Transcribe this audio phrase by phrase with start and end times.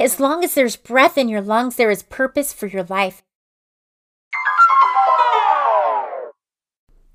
[0.00, 3.22] As long as there's breath in your lungs, there is purpose for your life.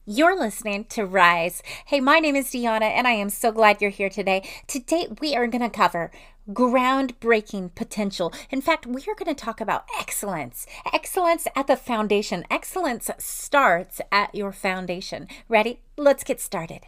[0.06, 1.64] You're listening to Rise.
[1.88, 4.48] Hey, my name is Deanna, and I am so glad you're here today.
[4.68, 6.12] Today, we are going to cover
[6.48, 8.32] groundbreaking potential.
[8.52, 10.68] In fact, we are going to talk about excellence.
[10.94, 12.46] Excellence at the foundation.
[12.52, 15.28] Excellence starts at your foundation.
[15.50, 15.80] Ready?
[15.98, 16.82] Let's get started.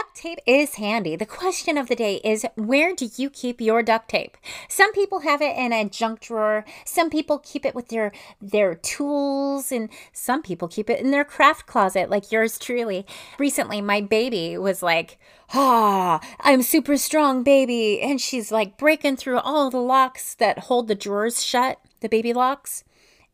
[0.00, 1.14] Duct tape is handy.
[1.14, 4.38] The question of the day is where do you keep your duct tape?
[4.66, 6.64] Some people have it in a junk drawer.
[6.86, 8.10] Some people keep it with their
[8.40, 13.04] their tools and some people keep it in their craft closet like yours truly.
[13.38, 15.18] Recently my baby was like,
[15.52, 20.88] "Ah, I'm super strong, baby." And she's like breaking through all the locks that hold
[20.88, 22.84] the drawers shut, the baby locks.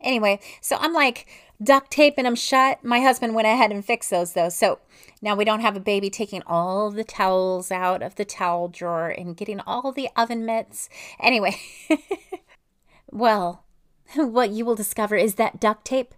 [0.01, 1.27] Anyway, so I'm like
[1.61, 2.83] duct tape taping them shut.
[2.83, 4.49] My husband went ahead and fixed those though.
[4.49, 4.79] So
[5.21, 9.09] now we don't have a baby taking all the towels out of the towel drawer
[9.09, 10.89] and getting all the oven mitts.
[11.19, 11.57] Anyway,
[13.11, 13.63] well,
[14.15, 16.13] what you will discover is that duct tape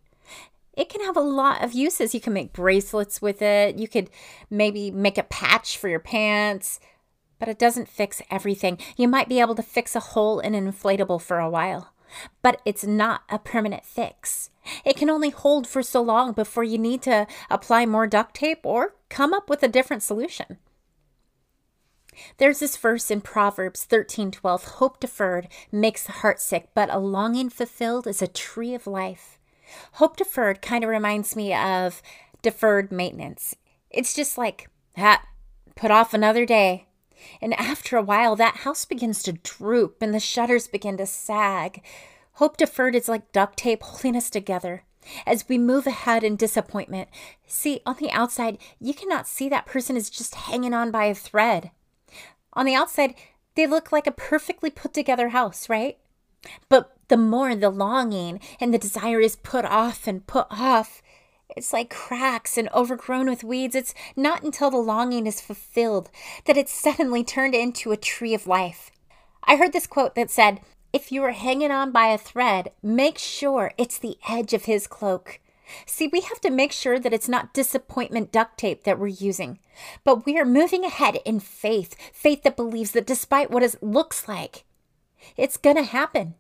[0.78, 2.14] it can have a lot of uses.
[2.14, 3.78] You can make bracelets with it.
[3.78, 4.10] You could
[4.50, 6.80] maybe make a patch for your pants,
[7.38, 8.78] but it doesn't fix everything.
[8.96, 11.92] You might be able to fix a hole in an inflatable for a while
[12.42, 14.50] but it's not a permanent fix.
[14.86, 18.66] It can only hold for so long before you need to apply more duct tape
[18.66, 20.58] or come up with a different solution.
[22.38, 27.50] There's this verse in Proverbs 13:12, hope deferred makes the heart sick, but a longing
[27.50, 29.40] fulfilled is a tree of life.
[29.94, 32.02] Hope deferred kind of reminds me of
[32.42, 33.56] deferred maintenance.
[33.90, 35.22] It's just like, ah,
[35.76, 36.88] put off another day.
[37.42, 41.84] And after a while, that house begins to droop and the shutters begin to sag.
[42.34, 44.84] Hope deferred is like duct tape holding us together.
[45.26, 47.10] As we move ahead in disappointment,
[47.48, 51.16] see, on the outside, you cannot see that person is just hanging on by a
[51.16, 51.72] thread.
[52.54, 53.16] On the outside,
[53.56, 55.98] they look like a perfectly put together house, right?
[56.70, 61.02] But the more the longing and the desire is put off and put off,
[61.56, 63.76] it's like cracks and overgrown with weeds.
[63.76, 66.10] It's not until the longing is fulfilled
[66.46, 68.92] that it's suddenly turned into a tree of life.
[69.44, 70.62] I heard this quote that said,
[70.94, 74.88] If you are hanging on by a thread, make sure it's the edge of his
[74.88, 75.40] cloak.
[75.86, 79.60] See, we have to make sure that it's not disappointment duct tape that we're using,
[80.04, 84.28] but we are moving ahead in faith, faith that believes that despite what it looks
[84.28, 84.66] like,
[85.38, 86.36] it's going to happen.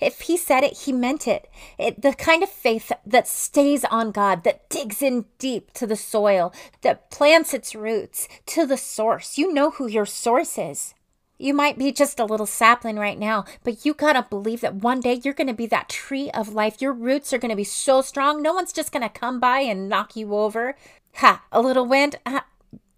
[0.00, 1.48] If he said it, he meant it.
[1.78, 2.02] it.
[2.02, 6.52] The kind of faith that stays on God, that digs in deep to the soil,
[6.82, 9.38] that plants its roots to the source.
[9.38, 10.94] You know who your source is.
[11.38, 15.00] You might be just a little sapling right now, but you gotta believe that one
[15.00, 16.80] day you're gonna be that tree of life.
[16.80, 20.14] Your roots are gonna be so strong, no one's just gonna come by and knock
[20.14, 20.76] you over.
[21.16, 22.16] Ha, a little wind?
[22.24, 22.40] Uh,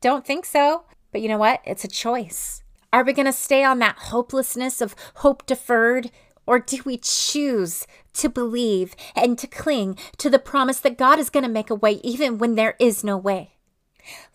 [0.02, 0.84] don't think so.
[1.10, 1.60] But you know what?
[1.64, 2.62] It's a choice.
[2.92, 6.10] Are we gonna stay on that hopelessness of hope deferred?
[6.46, 11.30] Or do we choose to believe and to cling to the promise that God is
[11.30, 13.52] going to make a way even when there is no way?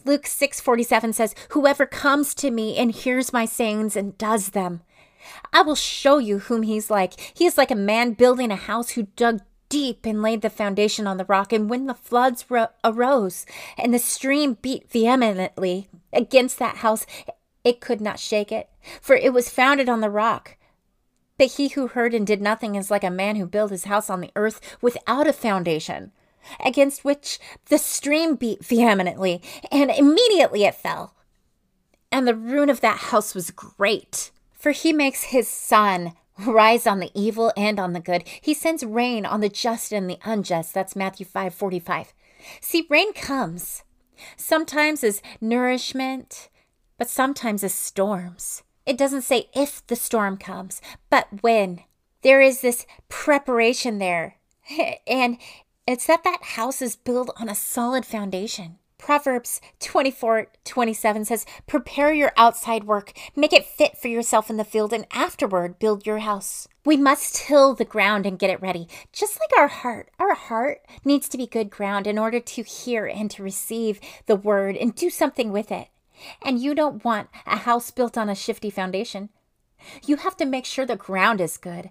[0.04, 4.82] Luke 6:47 says, "Whoever comes to me and hears my sayings and does them,
[5.54, 7.20] I will show you whom he's like.
[7.34, 11.06] He is like a man building a house who dug deep and laid the foundation
[11.08, 11.54] on the rock.
[11.54, 13.46] And when the floods ro- arose
[13.78, 17.06] and the stream beat vehemently against that house,
[17.64, 18.70] it could not shake it,
[19.02, 20.56] for it was founded on the rock.
[21.40, 24.10] But he who heard and did nothing is like a man who built his house
[24.10, 26.12] on the earth without a foundation,
[26.64, 27.40] against which
[27.70, 29.42] the stream beat vehemently,
[29.72, 31.16] and immediately it fell.
[32.12, 34.32] And the ruin of that house was great.
[34.52, 36.12] For he makes his sun
[36.46, 38.28] rise on the evil and on the good.
[38.42, 40.74] He sends rain on the just and the unjust.
[40.74, 42.14] That's Matthew 5 45.
[42.60, 43.84] See, rain comes,
[44.36, 46.50] sometimes as nourishment,
[46.98, 48.64] but sometimes as storms.
[48.90, 51.84] It doesn't say if the storm comes, but when.
[52.24, 54.38] There is this preparation there.
[55.08, 55.38] And
[55.86, 58.80] it's that that house is built on a solid foundation.
[58.98, 64.64] Proverbs 24 27 says, Prepare your outside work, make it fit for yourself in the
[64.64, 66.68] field, and afterward build your house.
[66.84, 68.88] We must till the ground and get it ready.
[69.14, 73.06] Just like our heart, our heart needs to be good ground in order to hear
[73.06, 75.90] and to receive the word and do something with it.
[76.42, 79.30] And you don't want a house built on a shifty foundation.
[80.06, 81.90] You have to make sure the ground is good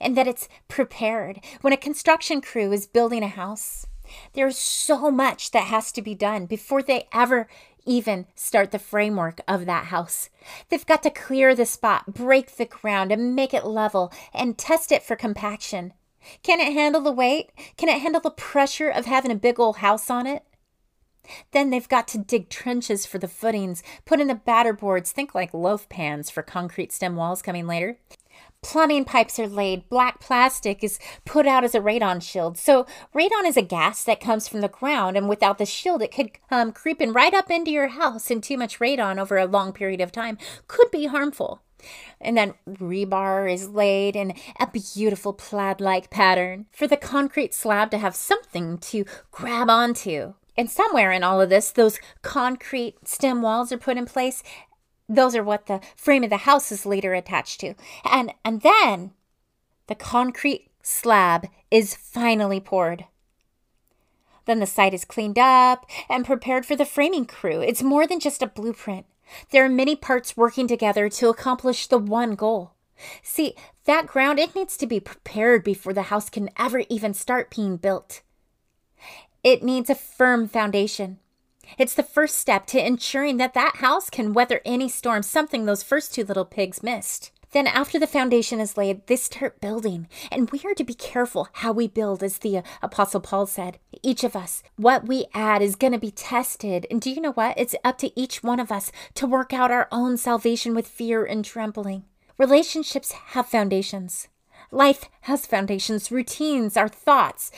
[0.00, 1.40] and that it's prepared.
[1.60, 3.86] When a construction crew is building a house,
[4.34, 7.46] there's so much that has to be done before they ever
[7.84, 10.28] even start the framework of that house.
[10.68, 14.92] They've got to clear the spot, break the ground, and make it level and test
[14.92, 15.92] it for compaction.
[16.42, 17.50] Can it handle the weight?
[17.76, 20.44] Can it handle the pressure of having a big old house on it?
[21.52, 25.34] Then they've got to dig trenches for the footings, put in the batter boards, think
[25.34, 27.98] like loaf pans for concrete stem walls coming later.
[28.62, 32.56] Plumbing pipes are laid, black plastic is put out as a radon shield.
[32.56, 36.12] So, radon is a gas that comes from the ground, and without the shield, it
[36.12, 39.46] could um, come creeping right up into your house, and too much radon over a
[39.46, 40.38] long period of time
[40.68, 41.60] could be harmful.
[42.20, 47.90] And then rebar is laid in a beautiful plaid like pattern for the concrete slab
[47.90, 50.34] to have something to grab onto.
[50.56, 54.42] And somewhere in all of this, those concrete stem walls are put in place
[55.08, 57.74] those are what the frame of the house is later attached to.
[58.04, 59.12] And and then
[59.86, 63.06] the concrete slab is finally poured.
[64.46, 67.60] Then the site is cleaned up and prepared for the framing crew.
[67.60, 69.06] It's more than just a blueprint.
[69.50, 72.72] There are many parts working together to accomplish the one goal.
[73.22, 77.54] See, that ground, it needs to be prepared before the house can ever even start
[77.54, 78.22] being built.
[79.42, 81.18] It needs a firm foundation.
[81.76, 85.82] It's the first step to ensuring that that house can weather any storm, something those
[85.82, 87.32] first two little pigs missed.
[87.50, 90.08] Then, after the foundation is laid, they start building.
[90.30, 93.78] And we are to be careful how we build, as the uh, Apostle Paul said.
[94.02, 96.86] Each of us, what we add is going to be tested.
[96.88, 97.58] And do you know what?
[97.58, 101.24] It's up to each one of us to work out our own salvation with fear
[101.24, 102.04] and trembling.
[102.38, 104.28] Relationships have foundations,
[104.70, 107.50] life has foundations, routines, our thoughts,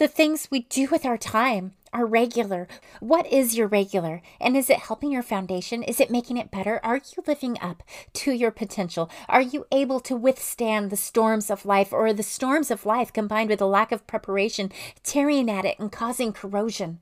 [0.00, 2.66] the things we do with our time are regular.
[3.00, 4.22] What is your regular?
[4.40, 5.82] And is it helping your foundation?
[5.82, 6.80] Is it making it better?
[6.82, 7.82] Are you living up
[8.14, 9.10] to your potential?
[9.28, 13.50] Are you able to withstand the storms of life or the storms of life combined
[13.50, 17.00] with a lack of preparation, tearing at it and causing corrosion?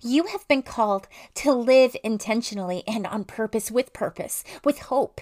[0.00, 5.20] You have been called to live intentionally and on purpose, with purpose, with hope.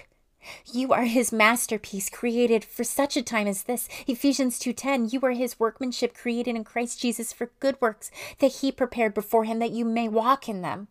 [0.71, 3.89] You are his masterpiece created for such a time as this.
[4.07, 8.71] Ephesians 2:10 You are his workmanship created in Christ Jesus for good works that he
[8.71, 10.87] prepared beforehand that you may walk in them.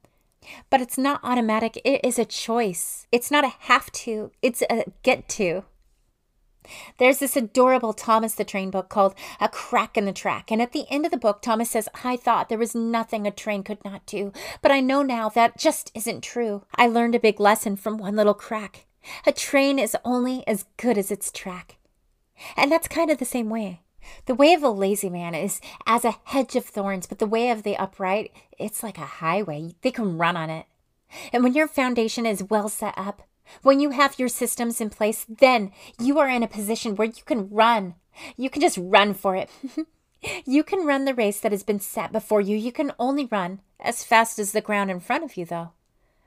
[0.70, 1.80] But it's not automatic.
[1.84, 3.06] It is a choice.
[3.10, 4.30] It's not a have to.
[4.42, 5.64] It's a get to.
[6.98, 10.50] There's this adorable Thomas the Train book called A Crack in the Track.
[10.50, 13.30] And at the end of the book, Thomas says, I thought there was nothing a
[13.30, 14.32] train could not do,
[14.62, 16.64] but I know now that just isn't true.
[16.74, 18.85] I learned a big lesson from one little crack.
[19.26, 21.76] A train is only as good as its track.
[22.56, 23.80] And that's kind of the same way.
[24.26, 27.50] The way of a lazy man is as a hedge of thorns, but the way
[27.50, 29.74] of the upright, it's like a highway.
[29.82, 30.66] They can run on it.
[31.32, 33.22] And when your foundation is well set up,
[33.62, 37.22] when you have your systems in place, then you are in a position where you
[37.24, 37.94] can run.
[38.36, 39.50] You can just run for it.
[40.46, 42.56] you can run the race that has been set before you.
[42.56, 45.70] You can only run as fast as the ground in front of you, though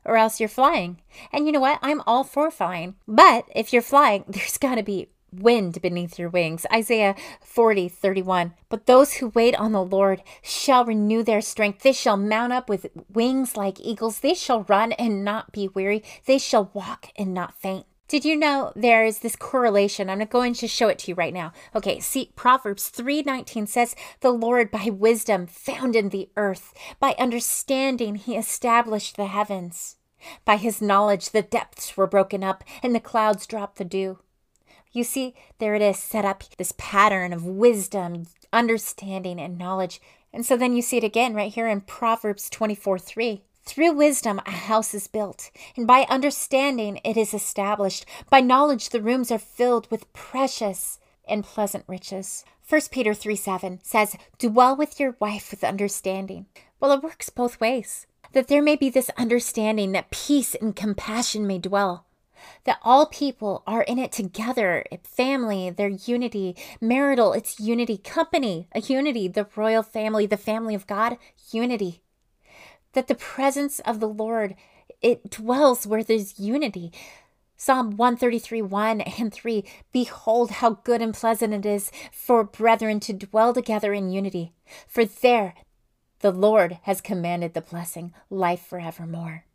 [0.05, 1.01] or else you're flying.
[1.31, 1.79] And you know what?
[1.81, 2.95] I'm all for flying.
[3.07, 6.65] But if you're flying, there's got to be wind beneath your wings.
[6.73, 8.53] Isaiah 40, 31.
[8.67, 11.83] But those who wait on the Lord shall renew their strength.
[11.83, 14.19] They shall mount up with wings like eagles.
[14.19, 16.03] They shall run and not be weary.
[16.25, 17.85] They shall walk and not faint.
[18.09, 20.09] Did you know there is this correlation?
[20.09, 21.53] I'm going to show it to you right now.
[21.75, 28.35] Okay, see Proverbs 3:19 says, "The Lord by wisdom founded the earth; by understanding he
[28.35, 29.97] established the heavens."
[30.43, 34.17] By his knowledge, the depths were broken up and the clouds dropped the dew.
[34.91, 40.01] You see, there it is, set up this pattern of wisdom, understanding, and knowledge.
[40.33, 43.43] And so then you see it again right here in Proverbs 24 3.
[43.69, 48.03] Through wisdom, a house is built, and by understanding, it is established.
[48.27, 50.97] By knowledge, the rooms are filled with precious
[51.27, 52.43] and pleasant riches.
[52.67, 56.47] 1 Peter 3 7 says, Dwell with your wife with understanding.
[56.79, 61.45] Well, it works both ways that there may be this understanding that peace and compassion
[61.45, 62.07] may dwell,
[62.63, 68.81] that all people are in it together family, their unity, marital, it's unity, company, a
[68.81, 71.17] unity, the royal family, the family of God,
[71.51, 72.01] unity.
[72.93, 74.55] That the presence of the Lord,
[75.01, 76.91] it dwells where there's unity.
[77.55, 83.13] Psalm 133, 1 and 3 Behold, how good and pleasant it is for brethren to
[83.13, 84.53] dwell together in unity.
[84.87, 85.55] For there
[86.19, 89.45] the Lord has commanded the blessing, life forevermore.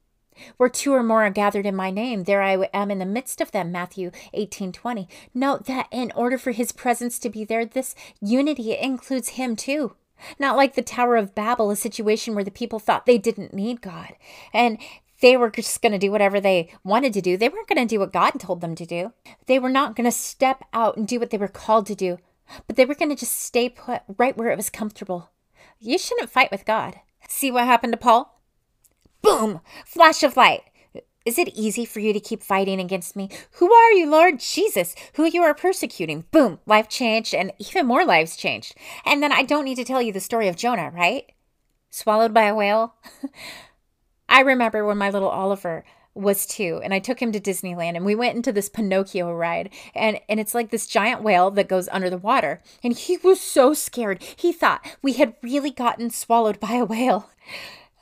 [0.57, 3.41] Where two or more are gathered in my name, there I am in the midst
[3.41, 3.71] of them.
[3.71, 5.09] Matthew 18 20.
[5.33, 9.95] Note that in order for his presence to be there, this unity includes him too.
[10.39, 13.81] Not like the Tower of Babel, a situation where the people thought they didn't need
[13.81, 14.15] God
[14.53, 14.79] and
[15.21, 17.37] they were just going to do whatever they wanted to do.
[17.37, 19.13] They weren't going to do what God told them to do.
[19.47, 22.19] They were not going to step out and do what they were called to do,
[22.67, 25.31] but they were going to just stay put right where it was comfortable.
[25.81, 27.01] You shouldn't fight with God.
[27.29, 28.41] See what happened to Paul?
[29.23, 29.61] Boom!
[29.87, 30.63] Flash of light.
[31.25, 33.31] Is it easy for you to keep fighting against me?
[33.53, 34.95] Who are you, Lord Jesus?
[35.15, 36.25] Who you are persecuting?
[36.31, 36.59] Boom!
[36.67, 38.75] Life changed, and even more lives changed.
[39.07, 41.31] And then I don't need to tell you the story of Jonah, right?
[41.95, 42.97] swallowed by a whale.
[44.29, 48.05] I remember when my little Oliver was two and I took him to Disneyland and
[48.05, 51.89] we went into this Pinocchio ride and and it's like this giant whale that goes
[51.89, 54.23] under the water and he was so scared.
[54.37, 57.31] He thought we had really gotten swallowed by a whale.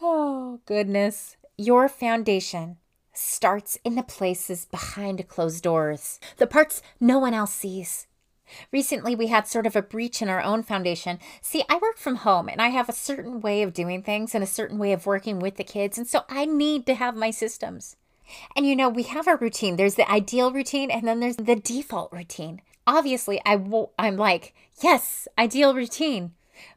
[0.04, 1.36] Oh, goodness.
[1.56, 2.78] Your foundation
[3.12, 8.06] starts in the places behind closed doors, the parts no one else sees.
[8.70, 11.18] Recently, we had sort of a breach in our own foundation.
[11.40, 14.44] See, I work from home and I have a certain way of doing things and
[14.44, 15.96] a certain way of working with the kids.
[15.96, 17.96] And so I need to have my systems.
[18.56, 19.76] And you know, we have our routine.
[19.76, 22.60] There's the ideal routine and then there's the default routine.
[22.86, 26.32] Obviously, I w- I'm like, yes, ideal routine.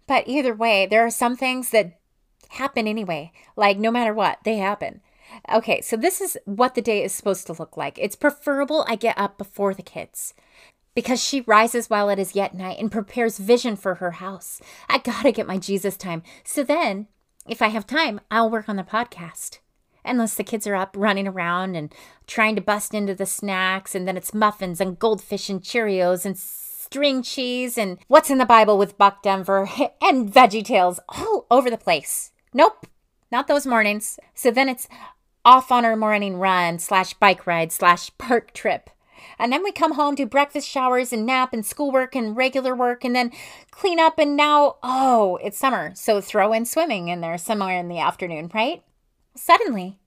[0.08, 2.00] But either way, there are some things that
[2.50, 3.32] happen anyway.
[3.56, 5.02] Like, no matter what, they happen.
[5.52, 7.98] Okay, so this is what the day is supposed to look like.
[8.00, 10.34] It's preferable I get up before the kids
[10.96, 14.62] because she rises while it is yet night and prepares vision for her house.
[14.90, 16.24] I gotta get my Jesus time.
[16.44, 17.08] So then,
[17.48, 19.60] if I have time, I'll work on the podcast.
[20.04, 21.94] Unless the kids are up running around and
[22.28, 26.38] trying to bust into the snacks, and then it's muffins and goldfish and Cheerios and
[26.38, 29.68] string cheese and what's in the Bible with Buck Denver
[30.02, 32.32] and Veggie Tales all over the place.
[32.54, 32.86] Nope,
[33.32, 34.20] not those mornings.
[34.34, 34.88] So then it's
[35.46, 38.90] off on our morning run slash bike ride slash park trip.
[39.38, 43.04] And then we come home, do breakfast showers and nap and schoolwork and regular work
[43.04, 43.32] and then
[43.72, 44.18] clean up.
[44.18, 45.92] And now, oh, it's summer.
[45.96, 48.84] So throw in swimming in there somewhere in the afternoon, right?
[49.36, 50.00] Suddenly,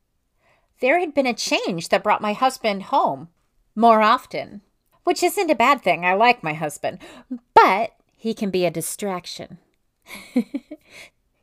[0.80, 3.28] there had been a change that brought my husband home
[3.74, 4.62] more often,
[5.04, 6.04] which isn't a bad thing.
[6.04, 6.98] I like my husband,
[7.54, 9.58] but he can be a distraction.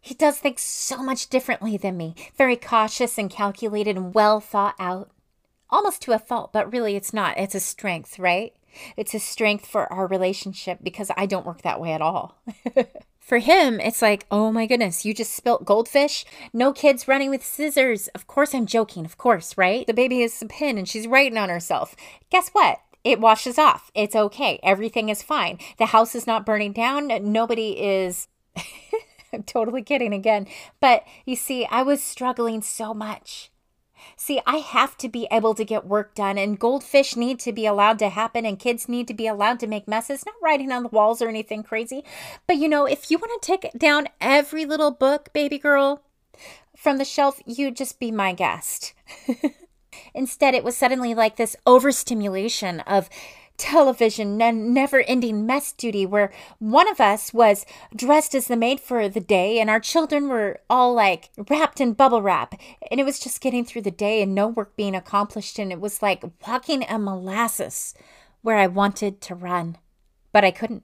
[0.05, 4.75] He does things so much differently than me, very cautious and calculated and well thought
[4.77, 5.09] out.
[5.71, 7.39] Almost to a fault, but really it's not.
[7.39, 8.53] It's a strength, right?
[8.95, 12.39] It's a strength for our relationship because I don't work that way at all.
[13.19, 16.23] for him, it's like, oh my goodness, you just spilt goldfish?
[16.53, 18.07] No kids running with scissors.
[18.09, 19.87] Of course, I'm joking, of course, right?
[19.87, 21.95] The baby is a pin and she's writing on herself.
[22.29, 22.77] Guess what?
[23.03, 23.89] It washes off.
[23.95, 24.59] It's okay.
[24.61, 25.57] Everything is fine.
[25.79, 27.07] The house is not burning down.
[27.31, 28.27] Nobody is.
[29.35, 30.47] I'm totally kidding again.
[30.79, 33.51] But you see, I was struggling so much.
[34.17, 37.65] See, I have to be able to get work done, and goldfish need to be
[37.65, 40.83] allowed to happen, and kids need to be allowed to make messes, not writing on
[40.83, 42.03] the walls or anything crazy.
[42.47, 46.03] But you know, if you want to take down every little book, baby girl,
[46.75, 48.93] from the shelf, you'd just be my guest.
[50.13, 53.09] Instead, it was suddenly like this overstimulation of
[53.57, 58.79] television and never ending mess duty where one of us was dressed as the maid
[58.79, 62.53] for the day and our children were all like wrapped in bubble wrap
[62.91, 65.79] and it was just getting through the day and no work being accomplished and it
[65.79, 67.93] was like walking a molasses
[68.41, 69.77] where I wanted to run
[70.31, 70.83] but I couldn't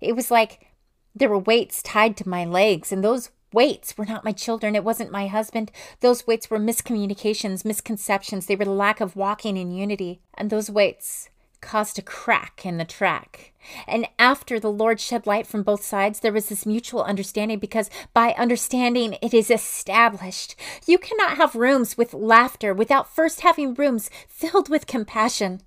[0.00, 0.68] it was like
[1.14, 4.76] there were weights tied to my legs and those weights were not my children.
[4.76, 5.70] It wasn't my husband.
[6.00, 8.46] Those weights were miscommunications, misconceptions.
[8.46, 10.20] They were the lack of walking in unity.
[10.34, 11.28] And those weights
[11.60, 13.52] caused a crack in the track.
[13.86, 17.90] And after the Lord shed light from both sides, there was this mutual understanding because
[18.14, 20.56] by understanding it is established.
[20.86, 25.60] You cannot have rooms with laughter without first having rooms filled with compassion.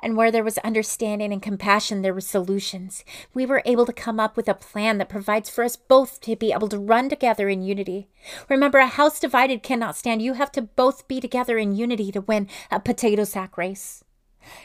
[0.00, 3.04] And where there was understanding and compassion, there were solutions.
[3.32, 6.36] We were able to come up with a plan that provides for us both to
[6.36, 8.08] be able to run together in unity.
[8.48, 10.22] Remember, a house divided cannot stand.
[10.22, 14.04] You have to both be together in unity to win a potato sack race.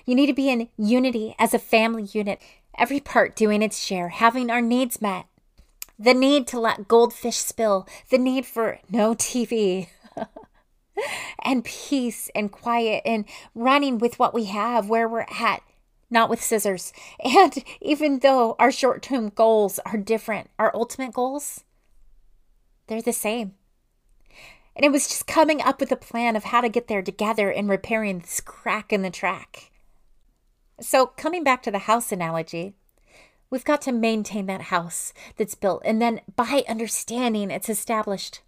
[0.05, 2.41] You need to be in unity as a family unit,
[2.77, 5.25] every part doing its share, having our needs met.
[5.97, 9.87] The need to let goldfish spill, the need for no TV.
[11.43, 15.61] and peace and quiet and running with what we have where we're at,
[16.09, 16.93] not with scissors.
[17.23, 21.63] And even though our short term goals are different, our ultimate goals,
[22.87, 23.53] they're the same.
[24.75, 27.51] And it was just coming up with a plan of how to get there together
[27.51, 29.70] and repairing this crack in the track.
[30.81, 32.73] So, coming back to the house analogy,
[33.51, 38.41] we've got to maintain that house that's built, and then by understanding it's established.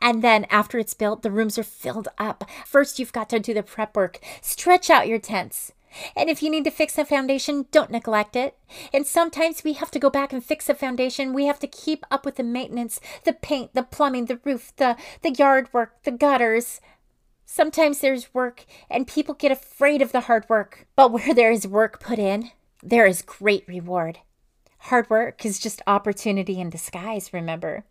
[0.00, 2.44] And then after it's built, the rooms are filled up.
[2.64, 5.72] First, you've got to do the prep work, stretch out your tents.
[6.16, 8.56] And if you need to fix the foundation, don't neglect it.
[8.92, 11.32] And sometimes we have to go back and fix the foundation.
[11.32, 14.96] We have to keep up with the maintenance, the paint, the plumbing, the roof, the,
[15.22, 16.80] the yard work, the gutters.
[17.46, 21.66] Sometimes there's work and people get afraid of the hard work, but where there is
[21.66, 22.50] work put in,
[22.82, 24.18] there is great reward.
[24.78, 27.84] Hard work is just opportunity in disguise, remember.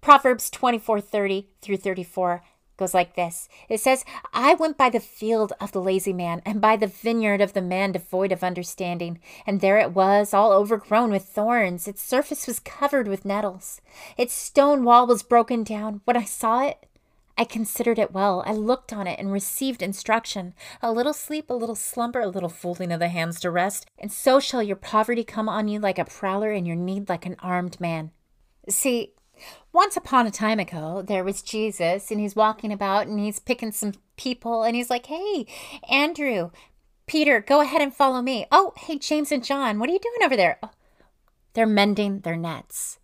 [0.00, 2.42] Proverbs 24:30 through 34.
[2.76, 6.60] goes like this It says, I went by the field of the lazy man, and
[6.60, 9.20] by the vineyard of the man devoid of understanding.
[9.46, 11.86] And there it was, all overgrown with thorns.
[11.86, 13.80] Its surface was covered with nettles.
[14.16, 16.00] Its stone wall was broken down.
[16.04, 16.86] When I saw it,
[17.36, 18.42] I considered it well.
[18.46, 20.54] I looked on it and received instruction.
[20.80, 23.86] A little sleep, a little slumber, a little folding of the hands to rest.
[23.98, 27.26] And so shall your poverty come on you like a prowler, and your need like
[27.26, 28.12] an armed man.
[28.68, 29.14] See,
[29.72, 33.72] once upon a time ago, there was Jesus, and he's walking about and he's picking
[33.72, 35.46] some people, and he's like, Hey,
[35.90, 36.50] Andrew,
[37.06, 38.46] Peter, go ahead and follow me.
[38.52, 40.58] Oh, hey, James and John, what are you doing over there?
[40.62, 40.70] Oh,
[41.54, 42.98] they're mending their nets.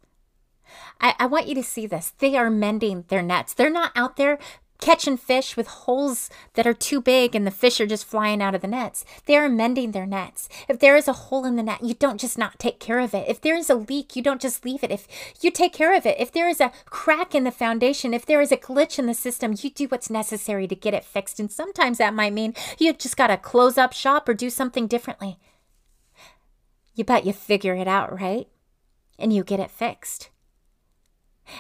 [1.00, 2.12] I, I want you to see this.
[2.18, 3.54] They are mending their nets.
[3.54, 4.38] They're not out there
[4.80, 8.54] catching fish with holes that are too big and the fish are just flying out
[8.54, 9.04] of the nets.
[9.26, 10.48] They are mending their nets.
[10.68, 13.14] If there is a hole in the net, you don't just not take care of
[13.14, 13.28] it.
[13.28, 14.90] If there is a leak, you don't just leave it.
[14.90, 15.06] If
[15.40, 18.40] you take care of it, if there is a crack in the foundation, if there
[18.40, 21.38] is a glitch in the system, you do what's necessary to get it fixed.
[21.38, 24.86] And sometimes that might mean you just got to close up shop or do something
[24.86, 25.38] differently.
[26.94, 28.48] You bet you figure it out, right?
[29.18, 30.30] And you get it fixed.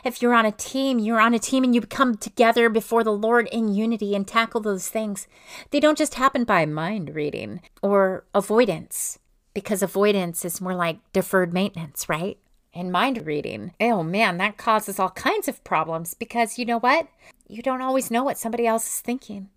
[0.04, 3.12] If you're on a team, you're on a team and you come together before the
[3.12, 5.26] Lord in unity and tackle those things.
[5.70, 9.18] They don't just happen by mind reading or avoidance,
[9.54, 12.38] because avoidance is more like deferred maintenance, right?
[12.72, 13.72] And mind reading.
[13.80, 17.08] Oh man, that causes all kinds of problems because you know what?
[17.48, 19.48] You don't always know what somebody else is thinking.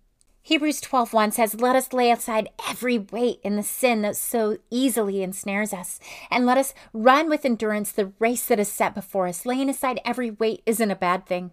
[0.46, 5.22] Hebrews 12:1 says, "Let us lay aside every weight and the sin that so easily
[5.22, 5.98] ensnares us,
[6.30, 10.02] and let us run with endurance the race that is set before us." Laying aside
[10.04, 11.52] every weight isn't a bad thing.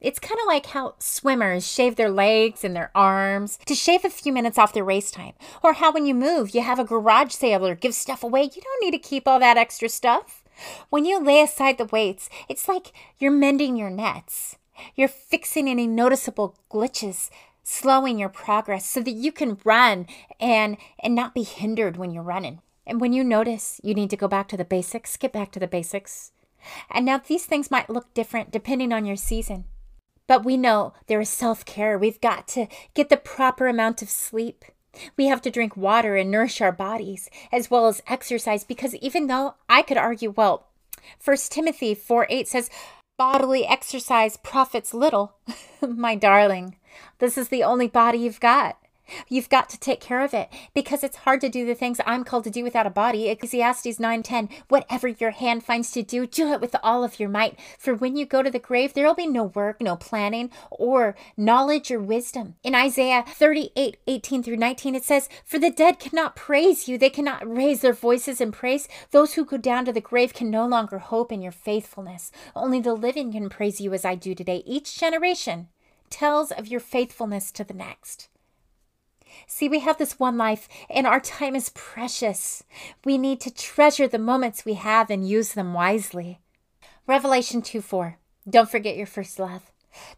[0.00, 4.10] It's kind of like how swimmers shave their legs and their arms to shave a
[4.10, 7.32] few minutes off their race time, or how when you move, you have a garage
[7.32, 8.42] sale or give stuff away.
[8.42, 10.42] You don't need to keep all that extra stuff.
[10.90, 14.56] When you lay aside the weights, it's like you're mending your nets.
[14.96, 17.30] You're fixing any noticeable glitches
[17.68, 20.06] slowing your progress so that you can run
[20.38, 22.60] and and not be hindered when you're running.
[22.86, 25.58] And when you notice you need to go back to the basics, get back to
[25.58, 26.30] the basics.
[26.90, 29.64] And now these things might look different depending on your season.
[30.28, 31.98] But we know there is self care.
[31.98, 34.64] We've got to get the proper amount of sleep.
[35.16, 39.26] We have to drink water and nourish our bodies, as well as exercise, because even
[39.26, 40.68] though I could argue, well,
[41.18, 42.70] First Timothy 4 8 says,
[43.16, 45.36] bodily exercise profits little.
[45.86, 46.76] My darling,
[47.18, 48.76] this is the only body you've got.
[49.28, 52.24] You've got to take care of it because it's hard to do the things I'm
[52.24, 53.28] called to do without a body.
[53.28, 57.58] Ecclesiastes 9:10 Whatever your hand finds to do, do it with all of your might.
[57.78, 61.90] For when you go to the grave, there'll be no work, no planning, or knowledge
[61.90, 62.56] or wisdom.
[62.62, 67.46] In Isaiah 38:18 through 19, it says, For the dead cannot praise you, they cannot
[67.46, 68.88] raise their voices in praise.
[69.10, 72.32] Those who go down to the grave can no longer hope in your faithfulness.
[72.54, 74.62] Only the living can praise you as I do today.
[74.66, 75.68] Each generation
[76.10, 78.28] tells of your faithfulness to the next.
[79.46, 82.64] See, we have this one life, and our time is precious.
[83.04, 86.40] We need to treasure the moments we have and use them wisely.
[87.06, 88.18] Revelation 2 4.
[88.48, 89.70] Don't forget your first love.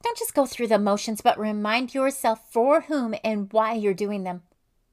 [0.03, 4.25] Don't just go through the motions, but remind yourself for whom and why you're doing
[4.25, 4.43] them.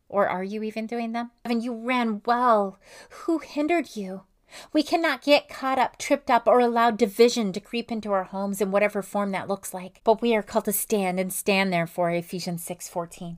[0.07, 1.31] Or are you even doing them?
[1.43, 2.79] And you ran well.
[3.09, 4.23] Who hindered you?
[4.73, 8.61] We cannot get caught up, tripped up, or allow division to creep into our homes
[8.61, 10.01] in whatever form that looks like.
[10.03, 13.37] But we are called to stand and stand there for Ephesians 6:14.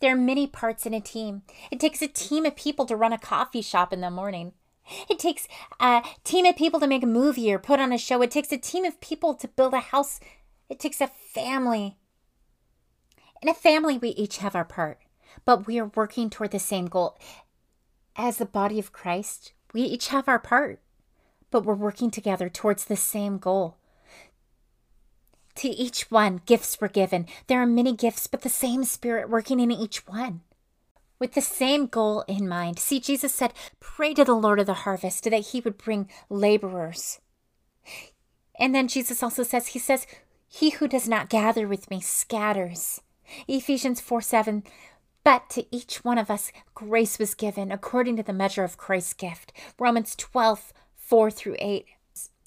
[0.00, 1.42] There are many parts in a team.
[1.70, 4.52] It takes a team of people to run a coffee shop in the morning.
[5.08, 5.48] It takes
[5.80, 8.20] a team of people to make a movie or put on a show.
[8.22, 10.20] It takes a team of people to build a house.
[10.68, 11.96] It takes a family.
[13.40, 15.00] In a family, we each have our part,
[15.44, 17.18] but we are working toward the same goal.
[18.14, 20.80] As the body of Christ, we each have our part,
[21.50, 23.76] but we're working together towards the same goal.
[25.56, 27.26] To each one, gifts were given.
[27.46, 30.40] There are many gifts, but the same Spirit working in each one.
[31.18, 32.78] With the same goal in mind.
[32.78, 37.20] See, Jesus said, Pray to the Lord of the harvest that he would bring laborers.
[38.58, 40.06] And then Jesus also says, He says,
[40.48, 43.00] He who does not gather with me scatters.
[43.46, 44.64] Ephesians 4 7.
[45.24, 49.14] But to each one of us, grace was given according to the measure of Christ's
[49.14, 49.52] gift.
[49.78, 51.86] Romans 12 4 through 8.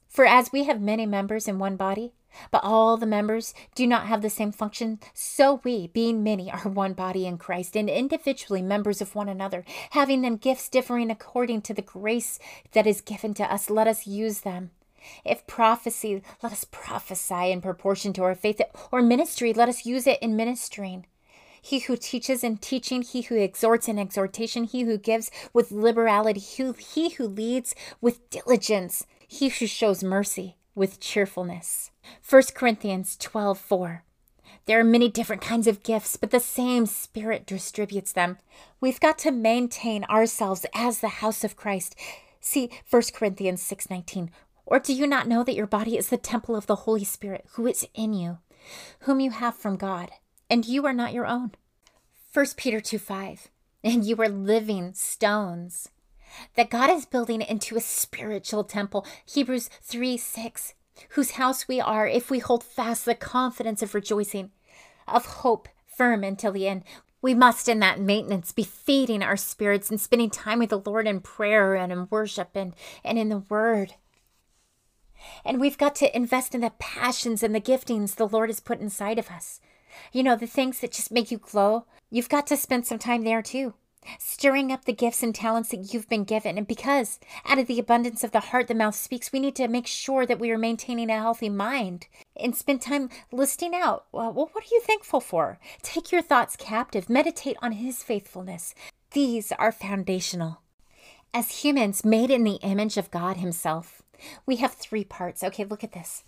[0.10, 2.14] For as we have many members in one body,
[2.52, 5.00] but all the members do not have the same function.
[5.14, 9.64] So we, being many, are one body in Christ and individually members of one another,
[9.92, 12.40] having then gifts differing according to the grace
[12.72, 13.70] that is given to us.
[13.70, 14.72] Let us use them.
[15.24, 18.60] If prophecy, let us prophesy in proportion to our faith,
[18.92, 21.06] or ministry, let us use it in ministering.
[21.66, 26.40] He who teaches in teaching, he who exhorts in exhortation, he who gives with liberality,
[26.40, 31.90] he who leads with diligence, he who shows mercy with cheerfulness.
[32.30, 34.04] 1 Corinthians 12 4.
[34.68, 38.38] There are many different kinds of gifts, but the same Spirit distributes them.
[38.80, 41.96] We've got to maintain ourselves as the house of Christ.
[42.40, 44.30] See 1 Corinthians 6:19.
[44.68, 47.44] Or do you not know that your body is the temple of the Holy Spirit
[47.54, 48.38] who is in you,
[49.00, 50.12] whom you have from God,
[50.50, 51.52] and you are not your own?
[52.34, 53.50] 1 Peter 2 5.
[53.84, 55.90] And you are living stones
[56.56, 59.06] that God is building into a spiritual temple.
[59.26, 60.74] Hebrews 3 6.
[61.10, 64.52] Whose house we are if we hold fast the confidence of rejoicing,
[65.08, 66.84] of hope firm until the end.
[67.22, 71.08] We must, in that maintenance, be feeding our spirits and spending time with the Lord
[71.08, 73.96] in prayer and in worship and, and in the Word.
[75.44, 78.80] And we've got to invest in the passions and the giftings the Lord has put
[78.80, 79.60] inside of us.
[80.12, 83.24] You know, the things that just make you glow, you've got to spend some time
[83.24, 83.74] there too,
[84.20, 86.58] stirring up the gifts and talents that you've been given.
[86.58, 89.68] And because out of the abundance of the heart, the mouth speaks, we need to
[89.68, 94.32] make sure that we are maintaining a healthy mind and spend time listing out well,
[94.32, 95.60] what are you thankful for?
[95.82, 98.76] Take your thoughts captive, meditate on His faithfulness.
[99.12, 100.62] These are foundational.
[101.34, 104.02] As humans made in the image of God Himself,
[104.46, 105.44] we have three parts.
[105.44, 106.24] Okay, look at this.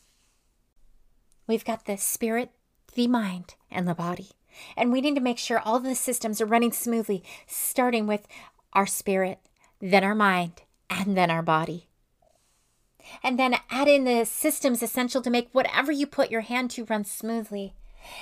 [1.48, 2.52] We've got the spirit,
[2.98, 4.32] the mind, and the body.
[4.76, 8.28] And we need to make sure all the systems are running smoothly, starting with
[8.74, 9.40] our spirit,
[9.80, 11.88] then our mind, and then our body.
[13.24, 16.86] And then add in the systems essential to make whatever you put your hand to
[16.86, 17.76] run smoothly.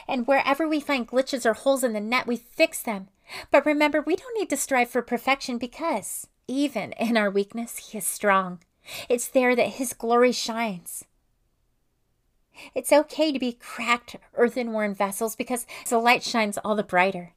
[0.10, 3.08] And wherever we find glitches or holes in the net, we fix them.
[3.52, 7.98] But remember, we don't need to strive for perfection because even in our weakness, He
[7.98, 8.60] is strong.
[9.08, 11.06] It's there that His glory shines.
[12.74, 17.34] It's okay to be cracked earthenware vessels because the light shines all the brighter.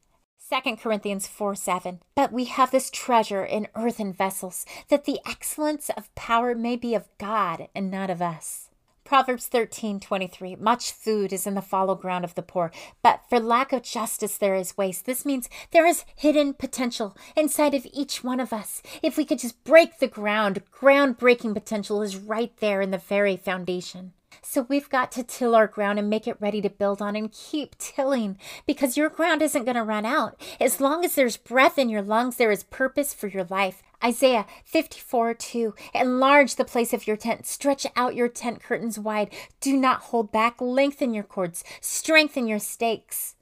[0.50, 2.00] 2 Corinthians 4 7.
[2.14, 6.94] But we have this treasure in earthen vessels, that the excellence of power may be
[6.94, 8.68] of God and not of us.
[9.09, 10.54] Proverbs thirteen twenty three.
[10.54, 12.70] Much food is in the fallow ground of the poor,
[13.02, 15.07] but for lack of justice there is waste.
[15.07, 18.83] This means there is hidden potential inside of each one of us.
[19.02, 23.38] If we could just break the ground, groundbreaking potential is right there in the very
[23.38, 24.12] foundation.
[24.43, 27.33] So we've got to till our ground and make it ready to build on and
[27.33, 30.41] keep tilling because your ground isn't going to run out.
[30.61, 33.83] As long as there's breath in your lungs, there is purpose for your life.
[34.03, 35.75] Isaiah 54 2.
[35.95, 37.47] Enlarge the place of your tent.
[37.47, 39.35] Stretch out your tent curtains wide.
[39.61, 40.61] Do not hold back.
[40.61, 41.64] Lengthen your cords.
[41.81, 43.35] Strengthen your stakes.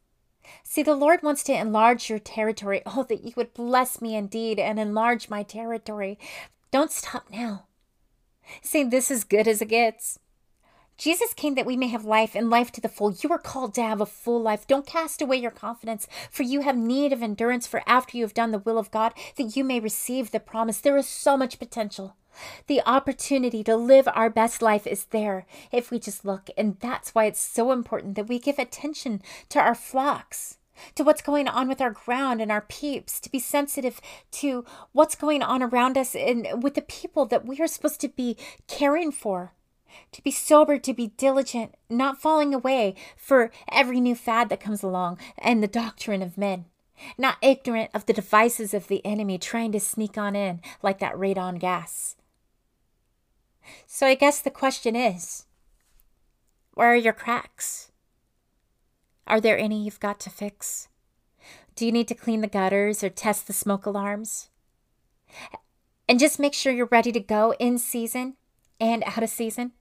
[0.62, 2.82] See, the Lord wants to enlarge your territory.
[2.86, 6.18] Oh, that you would bless me indeed and enlarge my territory.
[6.70, 7.66] Don't stop now.
[8.62, 10.18] See, this is good as it gets.
[10.96, 13.12] Jesus came that we may have life and life to the full.
[13.12, 14.66] You are called to have a full life.
[14.66, 18.34] Don't cast away your confidence, for you have need of endurance for after you have
[18.34, 20.80] done the will of God, that you may receive the promise.
[20.80, 22.16] There is so much potential.
[22.66, 26.48] The opportunity to live our best life is there if we just look.
[26.56, 30.58] And that's why it's so important that we give attention to our flocks,
[30.94, 34.00] to what's going on with our ground and our peeps, to be sensitive
[34.32, 38.08] to what's going on around us and with the people that we are supposed to
[38.08, 39.52] be caring for
[40.12, 44.82] to be sober, to be diligent, not falling away for every new fad that comes
[44.82, 46.66] along and the doctrine of men,
[47.18, 51.14] not ignorant of the devices of the enemy trying to sneak on in like that
[51.14, 52.16] radon gas.
[53.86, 55.46] So I guess the question is
[56.74, 57.90] where are your cracks?
[59.26, 60.88] Are there any you've got to fix?
[61.74, 64.48] Do you need to clean the gutters or test the smoke alarms?
[66.08, 68.36] And just make sure you're ready to go in season
[68.80, 69.72] and out of season.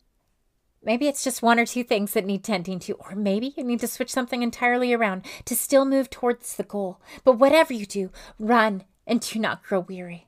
[0.85, 3.79] Maybe it's just one or two things that need tending to, or maybe you need
[3.79, 7.01] to switch something entirely around to still move towards the goal.
[7.23, 10.27] But whatever you do, run and do not grow weary.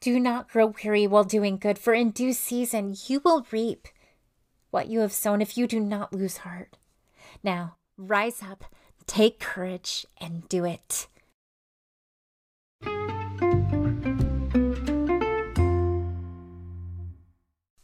[0.00, 3.86] Do not grow weary while doing good, for in due season you will reap
[4.70, 6.76] what you have sown if you do not lose heart.
[7.42, 8.64] Now, rise up,
[9.06, 11.06] take courage, and do it.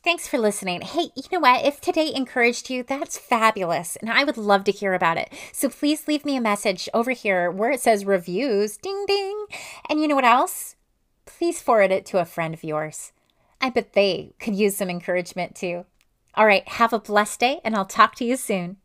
[0.05, 0.83] Thanks for listening.
[0.83, 1.65] Hey, you know what?
[1.65, 3.97] If today encouraged you, that's fabulous.
[3.97, 5.33] And I would love to hear about it.
[5.51, 8.77] So please leave me a message over here where it says reviews.
[8.77, 9.47] Ding, ding.
[9.89, 10.77] And you know what else?
[11.25, 13.13] Please forward it to a friend of yours.
[13.63, 15.87] I bet they could use some encouragement too.
[16.35, 18.77] All right, have a blessed day, and I'll talk to you soon.